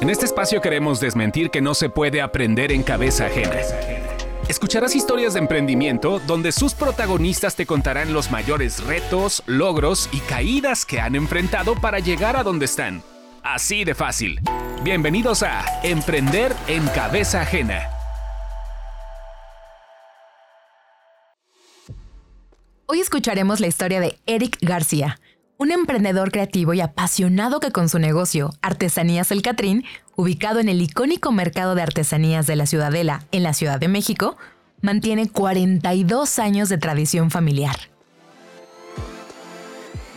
En 0.00 0.08
este 0.08 0.24
espacio 0.24 0.62
queremos 0.62 0.98
desmentir 0.98 1.50
que 1.50 1.60
no 1.60 1.74
se 1.74 1.90
puede 1.90 2.22
aprender 2.22 2.72
en 2.72 2.82
cabeza 2.82 3.26
ajena. 3.26 3.56
Escucharás 4.48 4.96
historias 4.96 5.34
de 5.34 5.40
emprendimiento 5.40 6.20
donde 6.26 6.52
sus 6.52 6.72
protagonistas 6.72 7.54
te 7.54 7.66
contarán 7.66 8.14
los 8.14 8.30
mayores 8.30 8.82
retos, 8.82 9.42
logros 9.44 10.08
y 10.10 10.20
caídas 10.20 10.86
que 10.86 11.00
han 11.00 11.16
enfrentado 11.16 11.74
para 11.74 11.98
llegar 11.98 12.36
a 12.36 12.42
donde 12.42 12.64
están. 12.64 13.02
Así 13.42 13.84
de 13.84 13.94
fácil. 13.94 14.40
Bienvenidos 14.82 15.42
a 15.42 15.62
Emprender 15.82 16.56
en 16.66 16.86
cabeza 16.88 17.42
ajena. 17.42 17.90
Hoy 22.86 23.00
escucharemos 23.00 23.60
la 23.60 23.66
historia 23.66 24.00
de 24.00 24.18
Eric 24.24 24.56
García, 24.62 25.20
un 25.60 25.72
emprendedor 25.72 26.32
creativo 26.32 26.72
y 26.72 26.80
apasionado 26.80 27.60
que 27.60 27.70
con 27.70 27.90
su 27.90 27.98
negocio, 27.98 28.54
Artesanías 28.62 29.30
El 29.30 29.42
Catrín, 29.42 29.84
ubicado 30.16 30.58
en 30.58 30.70
el 30.70 30.80
icónico 30.80 31.32
mercado 31.32 31.74
de 31.74 31.82
artesanías 31.82 32.46
de 32.46 32.56
la 32.56 32.64
Ciudadela 32.64 33.24
en 33.30 33.42
la 33.42 33.52
Ciudad 33.52 33.78
de 33.78 33.88
México, 33.88 34.38
mantiene 34.80 35.28
42 35.28 36.38
años 36.38 36.70
de 36.70 36.78
tradición 36.78 37.30
familiar. 37.30 37.89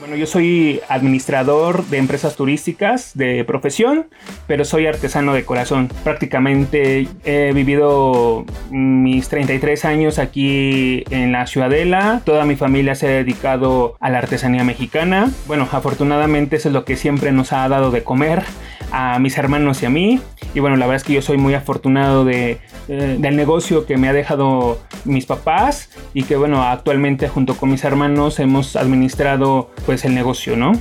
Bueno, 0.03 0.17
yo 0.17 0.27
soy 0.27 0.81
administrador 0.89 1.85
de 1.85 1.97
empresas 1.97 2.35
turísticas 2.35 3.11
de 3.13 3.45
profesión, 3.45 4.07
pero 4.47 4.65
soy 4.65 4.85
artesano 4.85 5.33
de 5.33 5.45
corazón. 5.45 5.89
Prácticamente 6.03 7.07
he 7.23 7.53
vivido 7.53 8.43
mis 8.69 9.29
33 9.29 9.85
años 9.85 10.19
aquí 10.19 11.05
en 11.09 11.31
la 11.31 11.47
Ciudadela. 11.47 12.21
Toda 12.25 12.43
mi 12.43 12.57
familia 12.57 12.95
se 12.95 13.07
ha 13.07 13.11
dedicado 13.11 13.95
a 14.01 14.09
la 14.09 14.17
artesanía 14.17 14.65
mexicana. 14.65 15.31
Bueno, 15.47 15.69
afortunadamente 15.71 16.57
eso 16.57 16.67
es 16.67 16.73
lo 16.73 16.83
que 16.83 16.97
siempre 16.97 17.31
nos 17.31 17.53
ha 17.53 17.69
dado 17.69 17.89
de 17.89 18.03
comer 18.03 18.43
a 18.91 19.19
mis 19.19 19.37
hermanos 19.37 19.81
y 19.83 19.85
a 19.85 19.89
mí. 19.89 20.19
Y 20.53 20.59
bueno, 20.59 20.75
la 20.75 20.85
verdad 20.85 20.97
es 20.97 21.03
que 21.03 21.13
yo 21.13 21.21
soy 21.21 21.37
muy 21.37 21.53
afortunado 21.53 22.25
de, 22.25 22.59
eh, 22.89 23.17
del 23.19 23.35
negocio 23.35 23.85
que 23.85 23.97
me 23.97 24.09
ha 24.09 24.13
dejado 24.13 24.79
mis 25.05 25.25
papás 25.25 25.89
y 26.13 26.23
que 26.23 26.35
bueno, 26.35 26.63
actualmente 26.63 27.27
junto 27.27 27.55
con 27.55 27.71
mis 27.71 27.83
hermanos 27.83 28.39
hemos 28.39 28.75
administrado 28.75 29.71
pues 29.85 29.92
el 30.05 30.15
negocio, 30.15 30.55
¿no? 30.55 30.73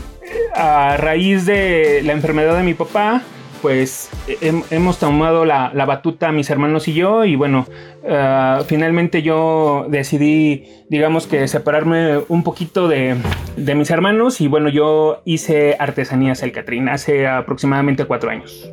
A 0.55 0.97
raíz 0.97 1.47
de 1.47 2.01
la 2.05 2.13
enfermedad 2.13 2.57
de 2.57 2.63
mi 2.63 2.75
papá, 2.75 3.23
pues 3.63 4.11
hemos 4.71 4.99
tomado 4.99 5.45
la, 5.45 5.71
batuta 5.87 6.33
mis 6.33 6.51
hermanos 6.51 6.89
y 6.89 6.95
yo 6.95 7.25
y 7.25 7.37
bueno, 7.37 7.67
eh, 8.03 8.59
finalmente 8.67 9.23
yo 9.23 9.87
decidí, 9.89 10.67
digamos 10.91 11.27
que 11.29 11.47
separarme 11.47 12.19
un 12.29 12.43
poquito 12.43 12.89
de, 12.89 13.17
de, 13.57 13.75
mis 13.77 13.91
hermanos 13.91 14.41
y 14.41 14.49
bueno, 14.49 14.69
yo 14.69 15.23
hice 15.25 15.77
artesanías 15.79 16.43
el 16.43 16.51
Catrín 16.51 16.89
hace 16.89 17.29
aproximadamente 17.29 18.05
cuatro 18.05 18.31
años. 18.31 18.69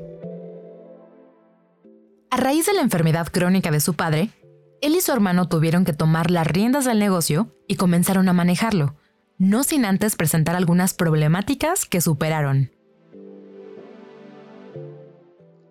A 2.31 2.37
raíz 2.37 2.65
de 2.65 2.73
la 2.73 2.81
enfermedad 2.81 3.27
crónica 3.27 3.71
de 3.71 3.79
su 3.79 3.93
padre, 3.93 4.29
él 4.81 4.95
y 4.95 5.01
su 5.01 5.11
hermano 5.11 5.47
tuvieron 5.47 5.85
que 5.85 5.93
tomar 5.93 6.31
las 6.31 6.47
riendas 6.47 6.85
del 6.85 6.99
negocio 6.99 7.55
y 7.67 7.75
comenzaron 7.75 8.27
a 8.29 8.33
manejarlo, 8.33 8.95
no 9.39 9.63
sin 9.63 9.85
antes 9.85 10.15
presentar 10.15 10.55
algunas 10.55 10.93
problemáticas 10.93 11.85
que 11.85 12.01
superaron. 12.01 12.69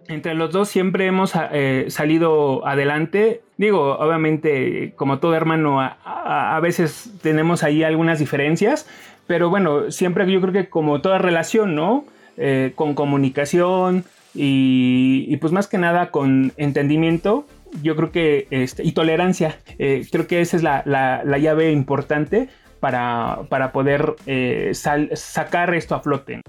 entre 0.08 0.34
los 0.34 0.50
dos 0.52 0.69
siempre 0.69 1.06
hemos 1.06 1.33
eh, 1.52 1.86
salido 1.88 2.66
adelante. 2.66 3.42
Digo, 3.58 3.98
obviamente, 3.98 4.94
como 4.97 5.19
todo 5.19 5.34
hermano, 5.34 5.80
a, 5.80 6.58
veces 6.60 7.12
tenemos 7.22 7.62
ahí 7.62 7.84
algunas 7.84 8.19
diferencias, 8.19 8.86
pero 9.27 9.50
bueno, 9.50 9.91
siempre 9.91 10.30
yo 10.30 10.41
creo 10.41 10.53
que 10.53 10.69
como 10.69 11.00
toda 11.00 11.19
relación, 11.19 11.75
¿no? 11.75 12.05
Eh, 12.36 12.72
con 12.75 12.94
comunicación 12.94 14.05
y, 14.34 15.36
pues 15.38 15.53
más 15.53 15.66
que 15.66 15.78
nada 15.78 16.10
con 16.10 16.53
entendimiento, 16.56 17.47
yo 17.82 17.97
creo 17.97 18.10
que, 18.10 18.47
este, 18.50 18.84
y 18.84 18.92
tolerancia, 18.92 19.58
eh, 19.78 20.06
creo 20.10 20.27
que 20.27 20.41
esa 20.41 20.56
es 20.56 20.62
la, 20.62 21.38
llave 21.38 21.72
importante 21.72 22.48
para, 22.81 23.49
poder 23.72 24.16
sacar 25.15 25.75
esto 25.75 25.94
a 25.94 26.00
flote. 26.00 26.43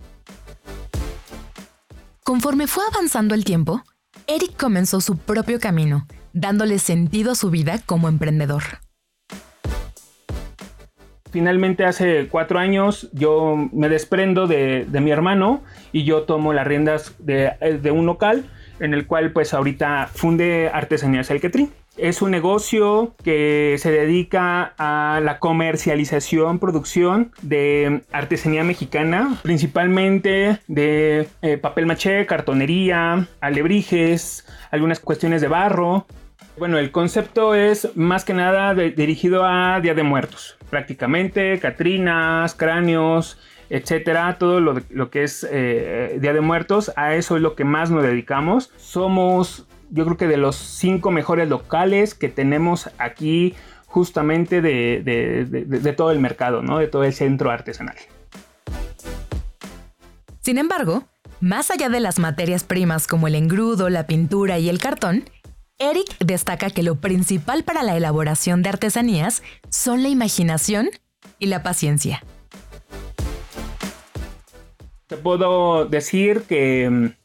Conforme 2.23 2.67
fue 2.67 2.83
avanzando 2.91 3.33
el 3.33 3.43
tiempo, 3.43 3.81
Eric 4.27 4.55
comenzó 4.55 5.01
su 5.01 5.17
propio 5.17 5.59
camino, 5.59 6.05
dándole 6.33 6.77
sentido 6.77 7.31
a 7.31 7.35
su 7.35 7.49
vida 7.49 7.79
como 7.85 8.07
emprendedor. 8.07 8.61
Finalmente 11.31 11.85
hace 11.85 12.27
cuatro 12.27 12.59
años 12.59 13.09
yo 13.13 13.55
me 13.71 13.89
desprendo 13.89 14.47
de, 14.47 14.85
mi 14.91 15.11
hermano 15.11 15.63
y 15.91 16.03
yo 16.03 16.23
tomo 16.23 16.53
las 16.53 16.65
riendas 16.65 17.15
de, 17.19 17.51
de, 17.81 17.91
un 17.91 18.05
local 18.07 18.49
en 18.79 18.93
el 18.93 19.05
cual 19.05 19.31
pues 19.31 19.53
ahorita 19.53 20.09
funde 20.13 20.71
Artesanías 20.73 21.29
El 21.29 21.41
Quetrín. 21.41 21.71
Es 22.01 22.21
un 22.21 22.31
negocio 22.31 23.13
que 23.25 23.75
se 23.77 23.91
dedica 23.91 24.73
a 24.77 25.19
la 25.21 25.37
comercialización, 25.39 26.57
producción 26.57 27.33
de 27.41 28.03
artesanía 28.13 28.63
mexicana, 28.63 29.37
principalmente 29.43 30.59
de 30.67 31.27
eh, 31.41 31.57
papel 31.57 31.87
maché, 31.87 32.25
cartonería, 32.25 33.27
alebrijes, 33.41 34.47
algunas 34.71 35.01
cuestiones 35.01 35.41
de 35.41 35.49
barro. 35.49 36.05
Bueno, 36.57 36.77
el 36.77 36.91
concepto 36.91 37.53
es 37.53 37.89
más 37.97 38.23
que 38.23 38.33
nada 38.33 38.73
dirigido 38.73 39.43
a 39.43 39.81
Día 39.81 39.93
de 39.93 40.03
Muertos, 40.03 40.57
prácticamente, 40.69 41.59
catrinas, 41.59 42.55
cráneos, 42.55 43.37
etcétera, 43.69 44.37
todo 44.39 44.61
lo, 44.61 45.09
que 45.09 45.23
es 45.23 45.45
eh, 45.51 46.17
Día 46.21 46.31
de 46.31 46.41
Muertos, 46.41 46.93
a 46.95 47.15
eso 47.15 47.35
es 47.35 47.41
lo 47.41 47.55
que 47.55 47.65
más 47.65 47.91
nos 47.91 48.03
dedicamos. 48.03 48.71
Somos 48.77 49.67
yo 49.89 50.05
creo 50.05 50.17
que 50.17 50.27
de 50.27 50.37
los 50.37 50.55
cinco 50.55 51.11
mejores 51.11 51.49
locales 51.49 52.13
que 52.13 52.29
tenemos 52.29 52.89
aquí 52.97 53.55
justamente 53.85 54.61
de, 54.61 55.93
todo 55.97 56.11
el 56.11 56.19
mercado, 56.19 56.61
¿no? 56.61 56.77
De 56.77 56.87
todo 56.87 57.03
el 57.03 57.13
centro 57.13 57.51
artesanal. 57.51 57.95
Sin 60.41 60.57
embargo, 60.57 61.03
más 61.41 61.71
allá 61.71 61.89
de 61.89 61.99
las 61.99 62.19
materias 62.19 62.63
primas 62.63 63.07
como 63.07 63.27
el 63.27 63.35
engrudo, 63.35 63.89
la 63.89 64.05
pintura 64.05 64.59
y 64.59 64.69
el 64.69 64.79
cartón, 64.79 65.25
Eric 65.79 66.17
destaca 66.19 66.69
que 66.69 66.83
lo 66.83 66.95
principal 66.95 67.63
para 67.63 67.83
la 67.83 67.95
elaboración 67.95 68.61
de 68.61 68.69
artesanías 68.69 69.43
son 69.69 70.03
la 70.03 70.09
imaginación 70.09 70.89
y 71.39 71.47
la 71.47 71.63
paciencia. 71.63 72.23
Te 75.07 75.17
puedo 75.17 75.85
decir 75.85 76.43
que 76.43 76.89
mm, 76.89 77.18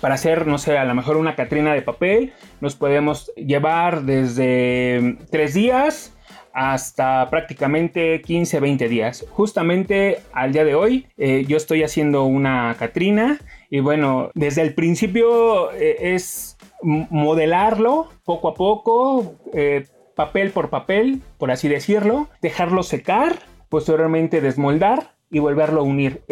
para 0.00 0.14
hacer, 0.14 0.46
no 0.46 0.58
sé, 0.58 0.78
a 0.78 0.84
lo 0.84 0.94
mejor 0.94 1.16
una 1.16 1.36
Catrina 1.36 1.74
de 1.74 1.82
papel, 1.82 2.32
nos 2.60 2.74
podemos 2.76 3.32
llevar 3.36 4.02
desde 4.02 5.16
tres 5.30 5.54
días 5.54 6.14
hasta 6.54 7.28
prácticamente 7.30 8.22
15, 8.22 8.60
20 8.60 8.88
días. 8.88 9.26
Justamente 9.30 10.20
al 10.32 10.52
día 10.52 10.64
de 10.64 10.74
hoy 10.74 11.06
eh, 11.18 11.44
yo 11.46 11.56
estoy 11.56 11.82
haciendo 11.82 12.24
una 12.24 12.76
Catrina 12.78 13.38
y 13.68 13.80
bueno, 13.80 14.30
desde 14.34 14.62
el 14.62 14.74
principio 14.74 15.72
eh, 15.72 16.14
es 16.14 16.56
modelarlo 16.82 18.08
poco 18.24 18.48
a 18.48 18.54
poco, 18.54 19.34
eh, 19.52 19.86
papel 20.14 20.50
por 20.50 20.70
papel, 20.70 21.20
por 21.38 21.50
así 21.50 21.66
decirlo, 21.66 22.28
dejarlo 22.40 22.84
secar, 22.84 23.40
posteriormente 23.68 24.40
desmoldar 24.40 25.14
y 25.30 25.40
volverlo 25.40 25.80
a 25.80 25.82
unir. 25.82 26.22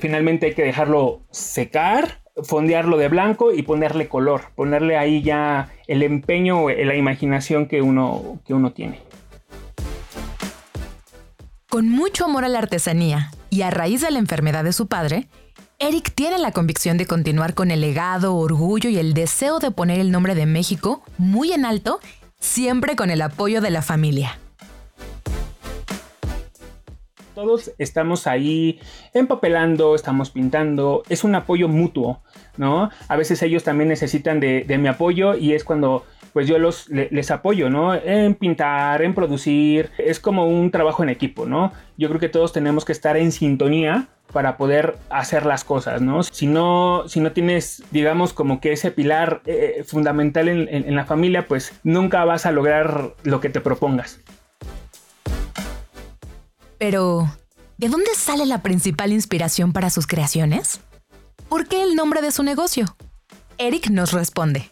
finalmente 0.00 0.46
hay 0.46 0.54
que 0.54 0.64
dejarlo 0.64 1.20
secar 1.30 2.22
fondearlo 2.44 2.96
de 2.96 3.08
blanco 3.08 3.52
y 3.52 3.62
ponerle 3.62 4.08
color, 4.08 4.42
ponerle 4.54 4.96
ahí 4.96 5.22
ya 5.22 5.68
el 5.86 6.02
empeño, 6.02 6.68
la 6.68 6.94
imaginación 6.94 7.66
que 7.66 7.82
uno, 7.82 8.40
que 8.46 8.54
uno 8.54 8.72
tiene. 8.72 9.00
Con 11.68 11.88
mucho 11.88 12.24
amor 12.24 12.44
a 12.44 12.48
la 12.48 12.58
artesanía 12.58 13.30
y 13.48 13.62
a 13.62 13.70
raíz 13.70 14.00
de 14.00 14.10
la 14.10 14.18
enfermedad 14.18 14.64
de 14.64 14.72
su 14.72 14.86
padre, 14.88 15.28
Eric 15.78 16.12
tiene 16.14 16.38
la 16.38 16.52
convicción 16.52 16.98
de 16.98 17.06
continuar 17.06 17.54
con 17.54 17.70
el 17.70 17.80
legado, 17.80 18.36
orgullo 18.36 18.90
y 18.90 18.98
el 18.98 19.14
deseo 19.14 19.60
de 19.60 19.70
poner 19.70 20.00
el 20.00 20.10
nombre 20.10 20.34
de 20.34 20.46
México 20.46 21.02
muy 21.16 21.52
en 21.52 21.64
alto, 21.64 22.00
siempre 22.38 22.96
con 22.96 23.10
el 23.10 23.22
apoyo 23.22 23.60
de 23.60 23.70
la 23.70 23.82
familia 23.82 24.38
todos 27.40 27.72
estamos 27.78 28.26
ahí 28.26 28.80
empapelando, 29.14 29.94
estamos 29.94 30.30
pintando, 30.30 31.02
es 31.08 31.24
un 31.24 31.34
apoyo 31.34 31.68
mutuo, 31.68 32.20
¿no? 32.58 32.90
A 33.08 33.16
veces 33.16 33.42
ellos 33.42 33.64
también 33.64 33.88
necesitan 33.88 34.40
de, 34.40 34.78
mi 34.78 34.88
apoyo 34.88 35.34
y 35.34 35.54
es 35.54 35.64
cuando 35.64 36.04
pues 36.34 36.46
yo 36.46 36.58
los, 36.58 36.90
les 36.90 37.30
apoyo, 37.30 37.70
¿no? 37.70 37.94
En 37.94 38.34
pintar, 38.34 39.00
en 39.00 39.14
producir, 39.14 39.90
es 39.96 40.20
como 40.20 40.46
un 40.46 40.70
trabajo 40.70 41.02
en 41.02 41.08
equipo, 41.08 41.46
¿no? 41.46 41.72
Yo 41.96 42.08
creo 42.08 42.20
que 42.20 42.28
todos 42.28 42.52
tenemos 42.52 42.84
que 42.84 42.92
estar 42.92 43.16
en 43.16 43.32
sintonía 43.32 44.08
para 44.30 44.58
poder 44.58 44.96
hacer 45.08 45.46
las 45.46 45.64
cosas, 45.64 46.02
¿no? 46.02 46.22
Si 46.22 46.46
no, 46.46 47.04
si 47.08 47.20
no 47.20 47.32
tienes, 47.32 47.82
digamos, 47.90 48.34
como 48.34 48.60
que 48.60 48.72
ese 48.72 48.90
pilar 48.90 49.40
eh, 49.46 49.82
fundamental 49.86 50.46
en 50.48 50.94
la 50.94 51.06
familia, 51.06 51.46
pues 51.46 51.72
nunca 51.84 52.22
vas 52.26 52.44
a 52.44 52.52
lograr 52.52 53.14
lo 53.24 53.40
que 53.40 53.48
te 53.48 53.62
propongas. 53.62 54.20
Pero, 56.80 57.28
¿de 57.76 57.90
dónde 57.90 58.14
sale 58.14 58.46
la 58.46 58.62
principal 58.62 59.12
inspiración 59.12 59.74
para 59.74 59.90
sus 59.90 60.06
creaciones? 60.06 60.80
¿Por 61.50 61.68
qué 61.68 61.82
el 61.82 61.94
nombre 61.94 62.22
de 62.22 62.32
su 62.32 62.42
negocio? 62.42 62.86
Eric 63.58 63.90
nos 63.90 64.12
responde. 64.12 64.70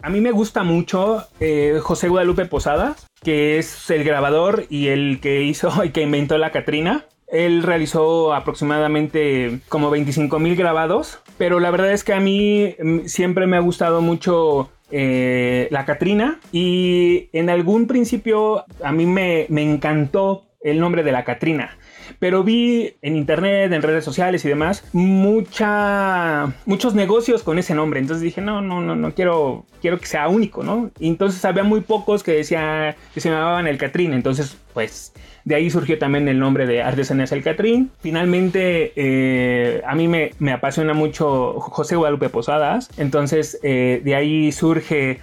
A 0.00 0.08
mí 0.08 0.22
me 0.22 0.30
gusta 0.30 0.62
mucho 0.62 1.26
eh, 1.40 1.78
José 1.82 2.08
Guadalupe 2.08 2.46
Posada, 2.46 2.96
que 3.22 3.58
es 3.58 3.90
el 3.90 4.02
grabador 4.02 4.64
y 4.70 4.88
el 4.88 5.20
que 5.20 5.42
hizo 5.42 5.68
y 5.84 5.90
que 5.90 6.00
inventó 6.00 6.38
la 6.38 6.50
Catrina. 6.50 7.04
Él 7.30 7.62
realizó 7.62 8.34
aproximadamente 8.34 9.60
como 9.68 9.90
25 9.90 10.38
mil 10.38 10.56
grabados, 10.56 11.20
pero 11.36 11.60
la 11.60 11.70
verdad 11.70 11.92
es 11.92 12.04
que 12.04 12.14
a 12.14 12.20
mí 12.20 12.74
mm, 12.82 13.00
siempre 13.06 13.46
me 13.46 13.56
ha 13.56 13.60
gustado 13.60 14.00
mucho 14.00 14.70
eh, 14.90 15.68
la 15.70 15.84
Catrina 15.84 16.40
y 16.52 17.28
en 17.32 17.50
algún 17.50 17.86
principio 17.86 18.64
a 18.82 18.92
mí 18.92 19.04
me, 19.04 19.46
me 19.50 19.62
encantó 19.62 20.44
el 20.62 20.80
nombre 20.80 21.02
de 21.02 21.12
la 21.12 21.24
Catrina 21.24 21.76
pero 22.18 22.42
vi 22.42 22.94
en 23.02 23.16
internet, 23.16 23.72
en 23.72 23.82
redes 23.82 24.04
sociales 24.04 24.44
y 24.44 24.48
demás, 24.48 24.84
mucha, 24.92 26.52
muchos 26.66 26.94
negocios 26.94 27.42
con 27.42 27.58
ese 27.58 27.74
nombre. 27.74 28.00
Entonces 28.00 28.22
dije, 28.22 28.40
no, 28.40 28.60
no, 28.60 28.80
no, 28.80 28.96
no 28.96 29.14
quiero, 29.14 29.64
quiero 29.80 29.98
que 29.98 30.06
sea 30.06 30.28
único, 30.28 30.62
¿no? 30.62 30.90
Y 30.98 31.08
entonces 31.08 31.44
había 31.44 31.62
muy 31.62 31.80
pocos 31.80 32.22
que 32.22 32.32
decían 32.32 32.96
que 33.14 33.20
se 33.20 33.30
llamaban 33.30 33.66
el 33.66 33.78
Catrín. 33.78 34.12
Entonces, 34.14 34.56
pues 34.74 35.12
de 35.44 35.54
ahí 35.54 35.70
surgió 35.70 35.98
también 35.98 36.28
el 36.28 36.38
nombre 36.38 36.66
de 36.66 36.82
Artesanías 36.82 37.32
El 37.32 37.42
Catrín. 37.42 37.90
Finalmente, 38.00 38.92
eh, 38.96 39.82
a 39.86 39.94
mí 39.94 40.08
me, 40.08 40.32
me, 40.38 40.52
apasiona 40.52 40.94
mucho 40.94 41.54
José 41.60 41.96
Guadalupe 41.96 42.28
Posadas. 42.28 42.90
Entonces, 42.98 43.58
eh, 43.62 44.02
de 44.04 44.14
ahí 44.14 44.52
surge 44.52 45.20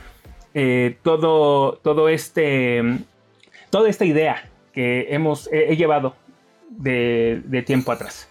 eh, 0.53 0.97
todo, 1.03 1.73
todo 1.83 2.07
este, 2.07 2.81
toda 3.69 3.89
esta 3.89 4.05
idea 4.05 4.49
que 4.73 5.07
hemos, 5.09 5.47
he 5.51 5.75
llevado 5.75 6.15
de, 6.69 7.63
tiempo 7.65 7.91
atrás. 7.91 8.27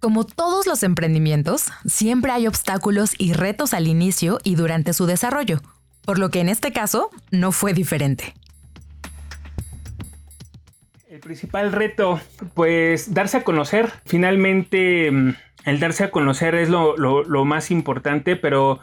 Como 0.00 0.24
todos 0.24 0.66
los 0.66 0.82
emprendimientos, 0.82 1.66
siempre 1.84 2.32
hay 2.32 2.46
obstáculos 2.46 3.14
y 3.18 3.34
retos 3.34 3.74
al 3.74 3.86
inicio 3.86 4.38
y 4.44 4.54
durante 4.54 4.94
su 4.94 5.04
desarrollo, 5.04 5.60
por 6.06 6.18
lo 6.18 6.30
que 6.30 6.40
en 6.40 6.48
este 6.48 6.72
caso 6.72 7.10
no 7.30 7.52
fue 7.52 7.74
diferente. 7.74 8.34
El 11.06 11.20
principal 11.20 11.70
reto, 11.72 12.18
pues 12.54 13.12
darse 13.12 13.36
a 13.36 13.44
conocer. 13.44 13.92
Finalmente, 14.06 15.10
mm, 15.10 15.34
el 15.66 15.80
darse 15.80 16.04
a 16.04 16.10
conocer 16.10 16.54
es 16.54 16.70
lo, 16.70 16.96
lo 16.96 17.44
más 17.44 17.70
importante, 17.70 18.36
pero 18.36 18.80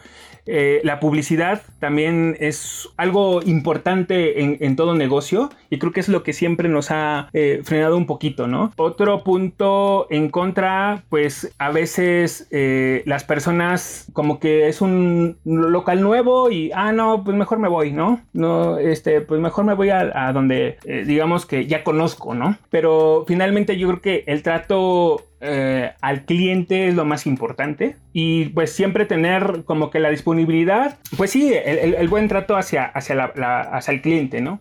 eh, 0.47 0.81
la 0.83 0.99
publicidad 0.99 1.61
también 1.79 2.38
es 2.39 2.89
algo 2.97 3.41
importante 3.44 4.41
en, 4.41 4.75
todo 4.75 4.94
negocio 4.95 5.49
y 5.69 5.79
creo 5.79 5.91
que 5.91 5.99
es 5.99 6.09
lo 6.09 6.23
que 6.23 6.33
siempre 6.33 6.69
nos 6.69 6.91
ha 6.91 7.29
eh, 7.33 7.61
frenado 7.63 7.97
un 7.97 8.05
poquito, 8.05 8.47
¿no? 8.47 8.71
Otro 8.77 9.23
punto 9.23 10.07
en 10.09 10.29
contra, 10.29 11.03
pues 11.09 11.53
a 11.57 11.71
veces 11.71 12.47
eh, 12.51 13.01
las 13.05 13.23
personas 13.23 14.07
como 14.13 14.39
que 14.39 14.67
es 14.67 14.81
un 14.81 15.38
local 15.45 16.01
nuevo 16.01 16.51
y, 16.51 16.71
ah, 16.73 16.91
no, 16.91 17.23
pues 17.23 17.35
mejor 17.35 17.59
me 17.59 17.67
voy, 17.67 17.91
¿no? 17.91 18.21
No, 18.33 18.77
este, 18.77 19.21
pues 19.21 19.41
mejor 19.41 19.65
me 19.65 19.73
voy 19.73 19.89
a, 19.89 20.27
a 20.27 20.33
donde 20.33 20.77
digamos 21.05 21.45
que 21.45 21.65
ya 21.65 21.83
conozco, 21.83 22.35
¿no? 22.35 22.57
Pero 22.69 23.25
finalmente 23.27 23.77
yo 23.77 23.88
creo 23.88 24.01
que 24.01 24.23
el 24.27 24.44
trato 24.44 25.23
eh, 25.39 25.94
al 26.01 26.25
cliente 26.25 26.88
es 26.88 26.95
lo 26.95 27.06
más 27.06 27.28
importante 27.28 27.95
y 28.13 28.45
pues 28.50 28.72
siempre 28.72 29.06
tener 29.06 29.63
como 29.66 29.89
que 29.89 30.00
la 30.00 30.10
disponibilidad, 30.10 30.98
pues 31.16 31.31
sí, 31.31 31.54
el, 31.54 32.07
buen 32.07 32.28
trato 32.28 32.57
hacia, 32.57 32.86
hacia, 32.86 33.25
hacia 33.25 33.94
el 33.94 34.01
cliente, 34.01 34.42
¿no? 34.42 34.60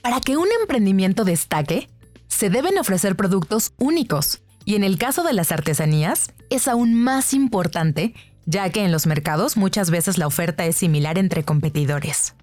Para 0.00 0.20
que 0.20 0.36
un 0.36 0.48
emprendimiento 0.60 1.24
destaque, 1.24 1.88
se 2.28 2.50
deben 2.50 2.78
ofrecer 2.78 3.16
productos 3.16 3.74
únicos 3.78 4.42
y 4.64 4.76
en 4.76 4.84
el 4.84 4.98
caso 4.98 5.22
de 5.22 5.32
las 5.32 5.52
artesanías 5.52 6.32
es 6.50 6.68
aún 6.68 6.94
más 6.94 7.34
importante 7.34 8.14
ya 8.46 8.70
que 8.70 8.84
en 8.84 8.92
los 8.92 9.06
mercados 9.06 9.56
muchas 9.56 9.90
veces 9.90 10.18
la 10.18 10.26
oferta 10.26 10.64
es 10.64 10.76
similar 10.76 11.18
entre 11.18 11.42
competidores. 11.44 12.34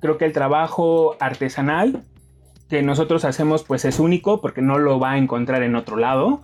Creo 0.00 0.18
que 0.18 0.26
el 0.26 0.32
trabajo 0.32 1.16
artesanal 1.18 2.04
que 2.72 2.82
nosotros 2.82 3.26
hacemos 3.26 3.64
pues 3.64 3.84
es 3.84 3.98
único 3.98 4.40
porque 4.40 4.62
no 4.62 4.78
lo 4.78 4.98
va 4.98 5.12
a 5.12 5.18
encontrar 5.18 5.62
en 5.62 5.76
otro 5.76 5.98
lado. 5.98 6.40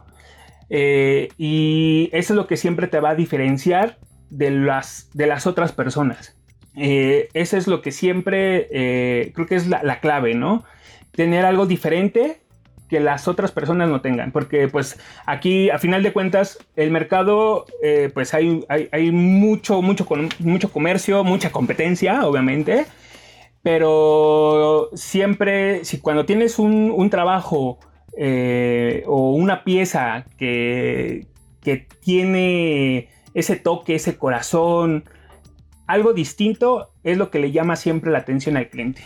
Eh, 0.68 1.30
y 1.38 2.10
eso 2.12 2.34
es 2.34 2.36
lo 2.36 2.46
que 2.46 2.58
siempre 2.58 2.86
te 2.86 3.00
va 3.00 3.10
a 3.10 3.14
diferenciar 3.14 3.96
de 4.28 4.50
las, 4.50 5.08
de 5.14 5.26
las 5.26 5.46
otras 5.46 5.72
personas. 5.72 6.36
Eh, 6.76 7.30
eso 7.32 7.56
es 7.56 7.66
lo 7.66 7.80
que 7.80 7.92
siempre 7.92 8.68
eh, 8.70 9.32
creo 9.34 9.46
que 9.46 9.54
es 9.54 9.68
la, 9.68 10.00
clave, 10.00 10.34
¿no? 10.34 10.64
Tener 11.12 11.46
algo 11.46 11.64
diferente 11.64 12.42
que 12.90 13.00
las 13.00 13.26
otras 13.26 13.50
personas 13.50 13.88
no 13.88 14.02
tengan. 14.02 14.30
Porque 14.30 14.68
pues 14.68 15.00
aquí 15.24 15.70
a 15.70 15.78
final 15.78 16.02
de 16.02 16.12
cuentas 16.12 16.58
el 16.76 16.90
mercado 16.90 17.64
pues 18.12 18.34
hay, 18.34 18.66
hay, 18.68 19.12
mucho, 19.12 19.80
mucho, 19.80 20.06
mucho 20.40 20.70
comercio, 20.70 21.24
mucha 21.24 21.52
competencia, 21.52 22.26
obviamente 22.26 22.84
pero 23.62 24.90
siempre, 24.94 25.84
si 25.84 25.98
cuando 26.00 26.24
tienes 26.24 26.58
un, 26.58 27.08
trabajo 27.10 27.78
eh, 28.16 29.02
o 29.06 29.32
una 29.32 29.64
pieza 29.64 30.24
que, 30.36 31.26
que 31.60 31.86
tiene 32.00 33.08
ese 33.34 33.56
toque, 33.56 33.94
ese 33.94 34.16
corazón, 34.16 35.04
algo 35.86 36.12
distinto, 36.12 36.92
es 37.02 37.16
lo 37.18 37.30
que 37.30 37.38
le 37.38 37.50
llama 37.50 37.76
siempre 37.76 38.10
la 38.10 38.18
atención 38.18 38.56
al 38.56 38.68
cliente. 38.68 39.02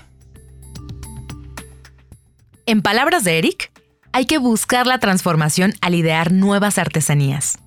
En 2.67 2.83
palabras 2.83 3.25
de 3.25 3.39
Eric, 3.39 3.73
hay 4.13 4.27
que 4.27 4.39
buscar 4.39 4.87
la 4.87 4.99
transformación 4.99 5.73
al 5.81 5.95
idear 5.95 6.33
nuevas 6.33 6.79
artesanías. 6.79 7.59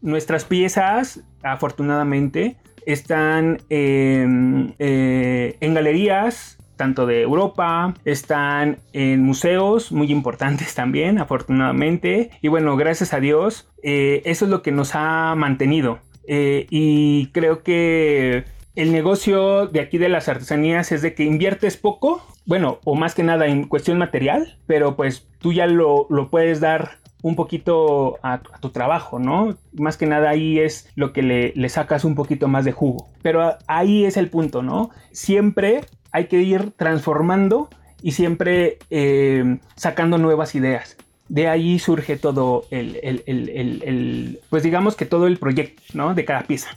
Nuestras 0.00 0.44
piezas, 0.44 1.20
afortunadamente, 1.42 2.56
están 2.86 3.62
em, 3.68 4.72
eh, 4.78 5.56
en 5.60 5.74
galerías 5.74 6.58
tanto 6.76 7.06
de 7.06 7.22
Europa, 7.22 7.94
están 8.04 8.78
en 8.92 9.22
museos 9.22 9.92
muy 9.92 10.10
importantes 10.10 10.74
también, 10.82 11.18
afortunadamente. 11.18 12.30
Y 12.40 12.48
bueno, 12.48 12.76
gracias 12.76 13.12
a 13.12 13.20
Dios, 13.20 13.68
eh, 13.84 14.22
eso 14.24 14.46
es 14.46 14.50
lo 14.50 14.62
que 14.62 14.72
nos 14.72 14.94
ha 14.94 15.34
mantenido. 15.36 16.00
Eh, 16.26 16.66
y 16.70 17.26
creo 17.28 17.62
que 17.62 18.44
el 18.74 18.90
negocio 18.90 19.66
de 19.66 19.80
aquí 19.80 19.98
de 19.98 20.08
las 20.08 20.28
artesanías 20.28 20.90
es 20.92 21.02
de 21.02 21.14
que 21.14 21.24
inviertes 21.24 21.76
poco, 21.76 22.26
bueno, 22.46 22.80
o 22.84 22.94
más 22.96 23.14
que 23.14 23.22
nada 23.22 23.46
en 23.46 23.68
cuestión 23.68 23.98
material, 23.98 24.58
pero 24.66 24.96
pues 24.96 25.28
tú 25.38 25.52
ya 25.52 25.66
lo, 25.66 26.06
lo 26.10 26.30
puedes 26.30 26.60
dar 26.60 27.01
un 27.22 27.36
poquito 27.36 28.18
a, 28.22 28.40
tu 28.60 28.70
trabajo, 28.70 29.18
¿no? 29.18 29.56
Más 29.72 29.96
que 29.96 30.06
nada 30.06 30.30
ahí 30.30 30.58
es 30.58 30.88
lo 30.96 31.12
que 31.12 31.22
le, 31.22 31.68
sacas 31.68 32.04
un 32.04 32.14
poquito 32.14 32.48
más 32.48 32.64
de 32.64 32.72
jugo. 32.72 33.08
Pero 33.22 33.56
ahí 33.66 34.04
es 34.04 34.16
el 34.16 34.28
punto, 34.28 34.62
¿no? 34.62 34.90
Siempre 35.12 35.82
hay 36.10 36.26
que 36.26 36.42
ir 36.42 36.72
transformando 36.72 37.70
y 38.02 38.12
siempre 38.12 38.78
eh, 38.90 39.58
sacando 39.76 40.18
nuevas 40.18 40.54
ideas. 40.54 40.96
De 41.28 41.48
ahí 41.48 41.78
surge 41.78 42.16
todo 42.16 42.66
el, 42.70 42.96
el, 43.02 44.40
pues 44.50 44.62
digamos 44.64 44.96
que 44.96 45.06
todo 45.06 45.26
el 45.28 45.38
proyecto, 45.38 45.80
¿no? 45.94 46.14
De 46.14 46.24
cada 46.24 46.42
pieza. 46.42 46.76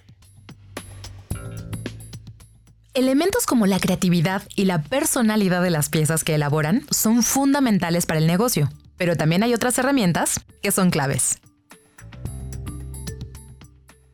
Elementos 2.93 3.45
como 3.45 3.65
la 3.65 3.79
creatividad 3.79 4.43
y 4.55 4.65
la 4.65 4.81
personalidad 4.81 5.61
de 5.61 5.71
las 5.71 5.89
piezas 5.89 6.23
que 6.23 6.35
elaboran 6.35 6.83
son 6.91 7.23
fundamentales 7.23 8.05
para 8.05 8.19
el 8.19 8.27
negocio. 8.27 8.69
Pero 8.97 9.15
también 9.15 9.43
hay 9.43 9.53
otras 9.53 9.77
herramientas 9.77 10.45
que 10.61 10.71
son 10.71 10.89
claves. 10.89 11.39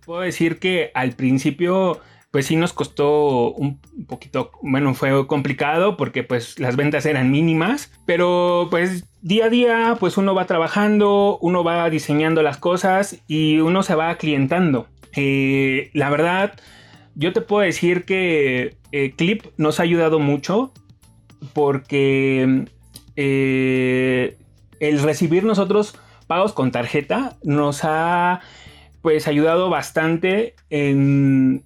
Puedo 0.05 0.21
decir 0.21 0.59
que 0.59 0.91
al 0.93 1.13
principio 1.13 2.01
pues 2.31 2.45
sí 2.45 2.55
nos 2.55 2.71
costó 2.71 3.51
un 3.51 3.79
poquito, 4.07 4.51
bueno, 4.61 4.93
fue 4.93 5.27
complicado 5.27 5.97
porque 5.97 6.23
pues 6.23 6.57
las 6.59 6.77
ventas 6.77 7.05
eran 7.05 7.29
mínimas, 7.29 7.91
pero 8.05 8.67
pues 8.71 9.05
día 9.21 9.45
a 9.45 9.49
día 9.49 9.97
pues 9.99 10.17
uno 10.17 10.33
va 10.33 10.45
trabajando, 10.45 11.37
uno 11.41 11.63
va 11.65 11.89
diseñando 11.89 12.41
las 12.41 12.57
cosas 12.57 13.21
y 13.27 13.59
uno 13.59 13.83
se 13.83 13.95
va 13.95 14.15
clientando. 14.15 14.87
Eh, 15.15 15.91
la 15.93 16.09
verdad, 16.09 16.53
yo 17.15 17.33
te 17.33 17.41
puedo 17.41 17.63
decir 17.63 18.05
que 18.05 18.77
eh, 18.93 19.13
Clip 19.17 19.43
nos 19.57 19.81
ha 19.81 19.83
ayudado 19.83 20.19
mucho 20.19 20.71
porque 21.53 22.65
eh, 23.17 24.37
el 24.81 25.01
recibir 25.01 25.43
nosotros 25.43 25.95
pagos 26.27 26.53
con 26.53 26.71
tarjeta 26.71 27.37
nos 27.43 27.81
ha 27.83 28.41
pues 29.01 29.27
ayudado 29.27 29.69
bastante 29.69 30.55
en, 30.69 31.63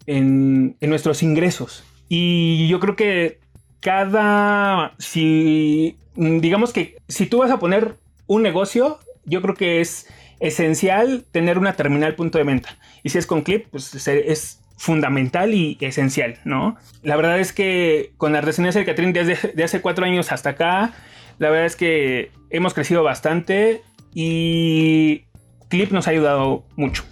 nuestros 0.81 1.23
ingresos. 1.23 1.83
Y 2.07 2.67
yo 2.67 2.79
creo 2.79 2.95
que 2.95 3.39
cada, 3.79 4.93
si 4.97 5.97
digamos 6.15 6.71
que 6.71 6.97
si 7.07 7.25
tú 7.25 7.39
vas 7.39 7.51
a 7.51 7.59
poner 7.59 7.95
un 8.27 8.41
negocio, 8.41 8.99
yo 9.25 9.41
creo 9.41 9.55
que 9.55 9.81
es 9.81 10.07
esencial 10.39 11.25
tener 11.31 11.57
una 11.57 11.73
terminal 11.73 12.15
punto 12.15 12.37
de 12.37 12.43
venta. 12.43 12.77
Y 13.03 13.09
si 13.09 13.17
es 13.17 13.25
con 13.25 13.41
Clip, 13.41 13.67
pues 13.71 14.07
es 14.07 14.61
fundamental 14.77 15.53
y 15.53 15.77
esencial, 15.79 16.39
¿no? 16.43 16.75
La 17.01 17.15
verdad 17.15 17.39
es 17.39 17.53
que 17.53 18.11
con 18.17 18.35
Artesanías 18.35 18.75
del 18.75 18.85
Catrín 18.85 19.13
desde 19.13 19.63
hace 19.63 19.81
cuatro 19.81 20.05
años 20.05 20.31
hasta 20.31 20.51
acá, 20.51 20.93
la 21.37 21.49
verdad 21.49 21.65
es 21.65 21.75
que 21.75 22.31
hemos 22.49 22.73
crecido 22.73 23.03
bastante 23.03 23.81
y 24.13 25.25
Clip 25.69 25.91
nos 25.91 26.07
ha 26.07 26.11
ayudado 26.11 26.65
mucho. 26.75 27.03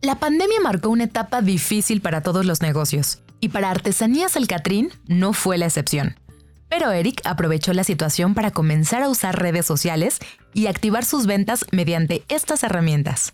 La 0.00 0.16
pandemia 0.16 0.60
marcó 0.60 0.88
una 0.90 1.04
etapa 1.04 1.42
difícil 1.42 2.00
para 2.00 2.22
todos 2.22 2.46
los 2.46 2.62
negocios 2.62 3.22
y 3.40 3.50
para 3.50 3.70
Artesanías 3.70 4.36
El 4.36 4.46
Catrín 4.46 4.90
no 5.06 5.32
fue 5.32 5.58
la 5.58 5.66
excepción. 5.66 6.16
Pero 6.68 6.92
Eric 6.92 7.22
aprovechó 7.24 7.72
la 7.72 7.84
situación 7.84 8.34
para 8.34 8.50
comenzar 8.50 9.02
a 9.02 9.08
usar 9.08 9.40
redes 9.40 9.64
sociales 9.64 10.18
y 10.52 10.66
activar 10.66 11.04
sus 11.04 11.26
ventas 11.26 11.66
mediante 11.72 12.22
estas 12.28 12.62
herramientas. 12.62 13.32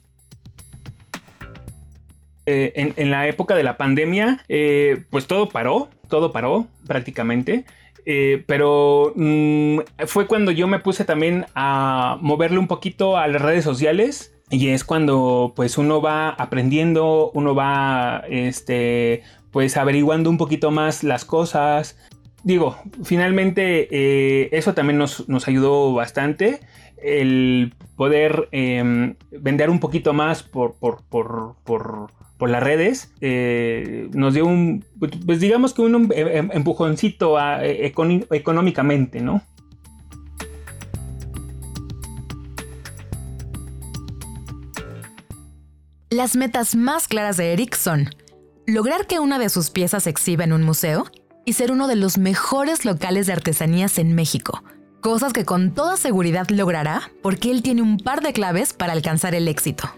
Eh, 2.47 2.93
en, 2.97 3.11
la 3.11 3.27
época 3.27 3.55
de 3.55 3.63
la 3.63 3.77
pandemia, 3.77 4.45
eh, 4.49 5.05
pues 5.11 5.27
todo 5.27 5.49
paró, 5.49 5.89
todo 6.09 6.31
paró 6.31 6.67
prácticamente. 6.87 7.65
Eh, 8.07 8.45
pero 8.47 9.13
mm, 9.17 9.79
fue 10.07 10.27
cuando 10.27 10.51
yo 10.51 10.67
me 10.67 10.79
puse 10.79 11.05
también 11.05 11.47
a 11.55 12.19
moverle 12.21 12.59
un 12.59 12.69
poquito 12.69 13.17
a 13.17 13.27
las 13.29 13.43
redes 13.43 13.65
sociales. 13.65 14.33
Y 14.51 14.69
es 14.69 14.85
cuando 14.85 15.53
pues 15.57 15.79
uno 15.79 16.03
va 16.03 16.29
aprendiendo, 16.31 17.31
uno 17.35 17.55
va 17.55 18.23
este, 18.29 19.23
pues 19.51 19.77
averiguando 19.77 20.31
un 20.31 20.37
poquito 20.37 20.71
más 20.71 21.03
las 21.03 21.25
cosas. 21.25 21.99
Digo, 22.43 22.77
finalmente 23.03 24.57
eso 24.57 24.75
también 24.75 24.99
nos, 24.99 25.29
nos 25.29 25.49
ayudó 25.49 25.95
bastante 25.95 26.61
el 27.05 27.75
poder 27.97 28.49
em, 28.51 29.15
vender 29.31 29.71
un 29.71 29.79
poquito 29.79 30.13
más 30.15 30.43
por, 30.43 30.75
por, 30.75 31.03
por, 31.05 31.57
por 31.65 32.11
las 32.51 32.63
redes, 32.63 33.13
eh, 33.21 34.09
nos 34.13 34.35
dio 34.35 34.47
un, 34.47 34.85
pues 34.99 35.41
digamos 35.41 35.73
que 35.73 35.83
un 35.83 35.95
em, 35.95 36.29
em, 36.29 36.51
empujoncito 36.53 37.39
e, 37.41 37.87
económicamente, 37.87 39.21
¿no? 39.21 39.43
Las 46.11 46.37
metas 46.37 46.77
más 46.77 47.09
claras 47.09 47.37
de 47.37 47.53
Eric 47.53 47.75
son 47.75 48.11
lograr 48.67 49.07
que 49.07 49.19
una 49.19 49.39
de 49.39 49.49
sus 49.49 49.71
piezas 49.71 50.05
se 50.05 50.11
exhiba 50.11 50.45
en 50.45 50.53
un 50.53 50.63
museo 50.63 51.07
y 51.45 51.55
ser 51.55 51.73
uno 51.73 51.89
de 51.89 51.97
los 51.97 52.19
mejores 52.19 52.85
locales 52.85 53.27
de 53.27 53.33
artesanías 53.33 53.99
en 53.99 54.15
México, 54.15 54.63
cosas 55.01 55.33
que 55.33 55.45
con 55.45 55.73
toda 55.75 55.97
seguridad 55.97 56.49
logrará 56.49 57.11
porque 57.23 57.51
él 57.51 57.63
tiene 57.63 57.83
un 57.83 57.99
par 57.99 58.23
de 58.23 58.33
claves 58.33 58.73
para 58.73 58.93
alcanzar 58.93 59.35
el 59.35 59.49
éxito 59.49 59.91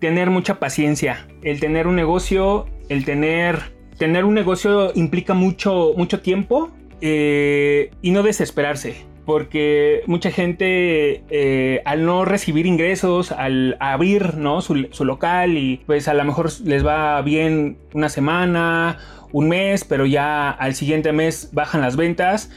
tener 0.00 0.30
mucha 0.30 0.58
paciencia. 0.58 1.26
El 1.42 1.60
tener 1.60 1.86
un 1.86 1.94
negocio, 1.94 2.66
el 2.88 3.04
tener, 3.04 3.72
tener 3.98 4.24
un 4.24 4.34
negocio 4.34 4.92
implica 4.94 5.34
mucho, 5.34 5.92
mucho 5.96 6.20
tiempo 6.20 6.70
eh, 7.00 7.90
y 8.02 8.10
no 8.10 8.22
desesperarse. 8.22 9.08
Porque 9.26 10.02
mucha 10.06 10.32
gente 10.32 11.22
eh, 11.30 11.82
al 11.84 12.04
no 12.04 12.24
recibir 12.24 12.66
ingresos, 12.66 13.30
al 13.30 13.76
abrir 13.78 14.34
¿no? 14.34 14.60
su, 14.60 14.74
local 15.04 15.56
y 15.56 15.82
pues 15.86 16.08
a 16.08 16.14
lo 16.14 16.24
mejor 16.24 16.50
les 16.64 16.84
va 16.84 17.20
bien 17.22 17.78
una 17.92 18.08
semana, 18.08 18.98
un 19.30 19.48
mes, 19.48 19.84
pero 19.84 20.06
ya 20.06 20.50
al 20.50 20.74
siguiente 20.74 21.12
mes 21.12 21.50
bajan 21.52 21.82
las 21.82 21.96
ventas. 21.96 22.50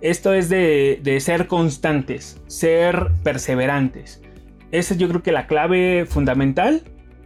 Esto 0.00 0.32
es 0.32 0.48
de, 0.48 1.00
de 1.02 1.20
ser 1.20 1.46
constantes, 1.46 2.40
ser 2.46 3.10
perseverantes. 3.22 4.23
Esa 4.74 4.94
es 4.94 4.98
yo 4.98 5.08
creo 5.08 5.22
que 5.22 5.30
la 5.30 5.46
clave 5.46 6.04
fundamental 6.04 6.82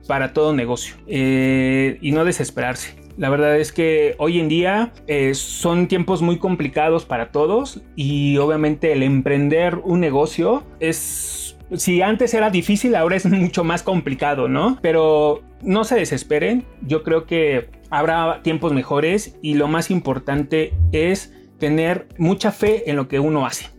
para 0.07 0.35
todo 0.35 0.53
negocio 0.53 0.97
eh, 1.07 1.97
y 2.03 2.13
no 2.13 2.27
desesperarse. 2.27 2.97
La 3.17 3.31
verdad 3.31 3.59
es 3.59 3.73
que 3.73 4.15
hoy 4.19 4.39
en 4.39 4.51
día 4.51 4.93
eh, 5.07 5.33
son 5.33 5.89
tiempos 5.89 6.21
muy 6.21 6.37
complicados 6.37 7.07
para 7.07 7.33
todos 7.33 7.81
y 7.97 8.37
obviamente 8.37 8.93
el 8.93 9.03
emprender 9.03 9.77
un 9.77 10.01
negocio 10.01 10.63
es 10.79 11.57
si 11.75 12.03
antes 12.03 12.35
era 12.35 12.51
difícil, 12.51 12.95
ahora 12.95 13.17
es 13.17 13.25
mucho 13.31 13.65
más 13.65 13.83
complicado, 13.83 14.47
¿no? 14.47 14.79
Pero 14.83 15.43
no 15.63 15.85
se 15.85 15.95
desesperen, 15.95 16.67
yo 16.83 17.03
creo 17.03 17.25
que 17.25 17.71
habrá 17.89 18.43
tiempos 18.43 18.75
mejores 18.75 19.39
y 19.41 19.55
lo 19.55 19.69
más 19.69 19.91
importante 19.91 20.75
es 20.93 21.33
tener 21.59 22.09
mucha 22.19 22.53
fe 22.53 22.91
en 22.91 22.97
lo 22.97 23.09
que 23.09 23.21
uno 23.21 23.47
hace. 23.47 23.78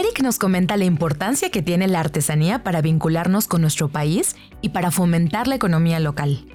Eric 0.00 0.22
nos 0.22 0.38
comenta 0.38 0.78
la 0.78 0.86
importancia 0.86 1.50
que 1.50 1.60
tiene 1.60 1.86
la 1.86 2.00
artesanía 2.00 2.62
para 2.62 2.80
vincularnos 2.80 3.46
con 3.46 3.60
nuestro 3.60 3.90
país 3.90 4.34
y 4.62 4.70
para 4.70 4.90
fomentar 4.90 5.46
la 5.46 5.56
economía 5.56 6.00
local. 6.00 6.46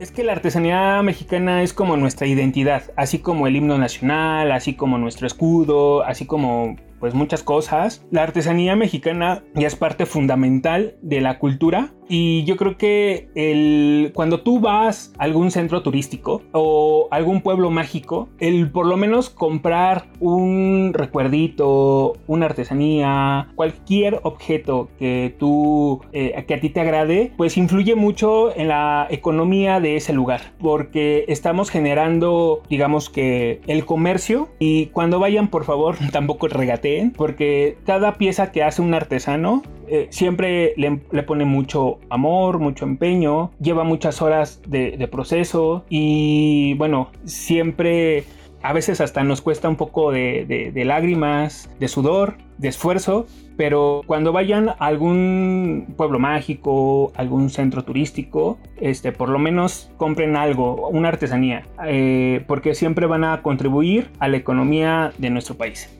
Es 0.00 0.10
que 0.10 0.24
la 0.24 0.32
artesanía 0.32 1.02
mexicana 1.02 1.62
es 1.62 1.74
como 1.74 1.98
nuestra 1.98 2.26
identidad, 2.26 2.84
así 2.96 3.18
como 3.18 3.46
el 3.46 3.56
himno 3.56 3.76
nacional, 3.76 4.52
así 4.52 4.72
como 4.72 4.96
nuestro 4.96 5.26
escudo, 5.26 6.02
así 6.02 6.24
como 6.24 6.76
pues 6.98 7.12
muchas 7.12 7.42
cosas. 7.42 8.06
La 8.10 8.22
artesanía 8.22 8.74
mexicana 8.74 9.42
ya 9.54 9.66
es 9.66 9.76
parte 9.76 10.06
fundamental 10.06 10.96
de 11.02 11.20
la 11.20 11.38
cultura 11.38 11.92
y 12.14 12.44
yo 12.44 12.58
creo 12.58 12.76
que 12.76 13.30
el, 13.34 14.12
cuando 14.14 14.40
tú 14.42 14.60
vas 14.60 15.14
a 15.16 15.24
algún 15.24 15.50
centro 15.50 15.80
turístico 15.80 16.42
o 16.52 17.08
algún 17.10 17.40
pueblo 17.40 17.70
mágico, 17.70 18.28
el 18.38 18.70
por 18.70 18.84
lo 18.84 18.98
menos 18.98 19.30
comprar 19.30 20.08
un 20.20 20.90
recuerdito, 20.92 22.12
una 22.26 22.44
artesanía, 22.44 23.48
cualquier 23.54 24.20
objeto 24.24 24.90
que 24.98 25.34
tú, 25.38 26.02
eh, 26.12 26.44
que 26.46 26.52
a 26.52 26.60
ti 26.60 26.68
te 26.68 26.80
agrade, 26.80 27.32
pues 27.38 27.56
influye 27.56 27.94
mucho 27.94 28.54
en 28.54 28.68
la 28.68 29.06
economía 29.08 29.80
de 29.80 29.96
ese 29.96 30.12
lugar. 30.12 30.52
Porque 30.60 31.24
estamos 31.28 31.70
generando, 31.70 32.60
digamos 32.68 33.08
que 33.08 33.62
el 33.66 33.86
comercio 33.86 34.50
y 34.58 34.88
cuando 34.88 35.18
vayan, 35.18 35.48
por 35.48 35.64
favor, 35.64 35.96
tampoco 36.12 36.46
regateen, 36.48 37.10
porque 37.10 37.78
cada 37.86 38.18
pieza 38.18 38.52
que 38.52 38.62
hace 38.62 38.82
un 38.82 38.92
artesano 38.92 39.62
eh, 39.92 40.06
siempre 40.08 40.72
le, 40.78 41.22
pone 41.22 41.44
mucho 41.44 41.98
amor, 42.08 42.58
mucho 42.58 42.86
empeño, 42.86 43.50
lleva 43.60 43.84
muchas 43.84 44.22
horas 44.22 44.62
de, 44.66 45.06
proceso 45.12 45.84
y 45.90 46.72
bueno, 46.78 47.10
siempre 47.26 48.24
a 48.62 48.72
veces 48.72 49.02
hasta 49.02 49.22
nos 49.22 49.42
cuesta 49.42 49.68
un 49.68 49.76
poco 49.76 50.10
de, 50.10 50.72
lágrimas, 50.86 51.68
de 51.78 51.88
sudor, 51.88 52.38
de 52.56 52.68
esfuerzo, 52.68 53.26
pero 53.58 54.00
cuando 54.06 54.32
vayan 54.32 54.70
a 54.70 54.76
algún 54.78 55.92
pueblo 55.94 56.18
mágico, 56.18 57.12
algún 57.14 57.50
centro 57.50 57.84
turístico, 57.84 58.56
este, 58.80 59.12
por 59.12 59.28
lo 59.28 59.38
menos 59.38 59.90
compren 59.98 60.36
algo, 60.36 60.88
una 60.88 61.08
artesanía, 61.08 61.66
eh, 61.84 62.42
porque 62.46 62.74
siempre 62.74 63.04
van 63.04 63.24
a 63.24 63.42
contribuir 63.42 64.10
a 64.20 64.28
la 64.28 64.38
economía 64.38 65.12
de 65.18 65.28
nuestro 65.28 65.54
país. 65.54 65.90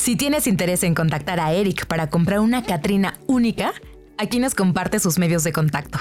Si 0.00 0.16
tienes 0.16 0.46
interés 0.46 0.82
en 0.82 0.94
contactar 0.94 1.40
a 1.40 1.52
Eric 1.52 1.84
para 1.84 2.08
comprar 2.08 2.40
una 2.40 2.64
Catrina 2.64 3.18
única, 3.26 3.74
aquí 4.16 4.38
nos 4.38 4.54
comparte 4.54 4.98
sus 4.98 5.18
medios 5.18 5.44
de 5.44 5.52
contacto. 5.52 5.98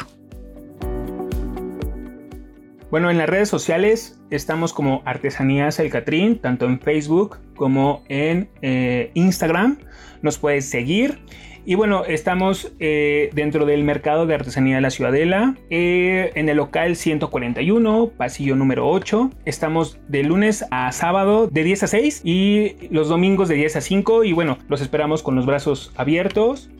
Bueno, 2.89 3.11
en 3.11 3.17
las 3.17 3.27
redes 3.27 3.49
sociales 3.49 4.17
estamos 4.29 4.71
como 4.71 5.01
Artesanías 5.03 5.79
El 5.79 5.89
Catrín, 5.89 6.39
tanto 6.39 6.65
en 6.65 6.79
Facebook 6.79 7.39
como 7.57 8.05
en 8.07 8.49
eh, 8.61 9.11
Instagram. 9.15 9.79
Nos 10.21 10.37
puedes 10.37 10.69
seguir. 10.69 11.19
Y 11.69 11.75
bueno, 11.75 12.03
estamos 12.03 12.71
eh, 12.79 13.29
dentro 13.33 13.67
del 13.67 13.83
mercado 13.83 14.25
de 14.25 14.33
artesanía 14.33 14.77
de 14.77 14.81
la 14.81 14.89
Ciudadela, 14.89 15.55
eh, 15.69 16.31
en 16.33 16.49
el 16.49 16.57
local 16.57 16.95
141, 16.95 18.09
pasillo 18.17 18.55
número 18.55 18.89
8. 18.89 19.29
Estamos 19.45 19.99
de 20.07 20.23
lunes 20.23 20.65
a 20.71 20.91
sábado 20.91 21.45
de 21.45 21.63
10 21.63 21.83
a 21.83 21.87
6 21.87 22.21
y 22.23 22.87
los 22.89 23.07
domingos 23.07 23.49
de 23.49 23.53
10 23.53 23.75
a 23.75 23.81
5. 23.81 24.23
Y 24.23 24.33
bueno, 24.33 24.57
los 24.67 24.81
esperamos 24.81 25.21
con 25.21 25.35
los 25.35 25.45
brazos 25.45 25.91
abiertos. 25.95 26.71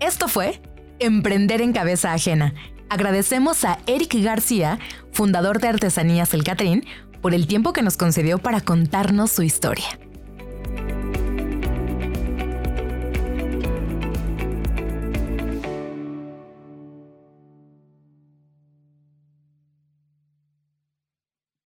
Esto 0.00 0.28
fue 0.28 0.60
Emprender 0.98 1.62
en 1.62 1.72
Cabeza 1.72 2.12
Ajena. 2.12 2.52
Agradecemos 2.90 3.64
a 3.64 3.78
Eric 3.86 4.14
García, 4.22 4.78
fundador 5.10 5.58
de 5.58 5.68
Artesanías 5.68 6.34
El 6.34 6.44
Catrín, 6.44 6.84
por 7.22 7.32
el 7.32 7.46
tiempo 7.46 7.72
que 7.72 7.80
nos 7.80 7.96
concedió 7.96 8.36
para 8.36 8.60
contarnos 8.60 9.30
su 9.30 9.42
historia. 9.42 9.86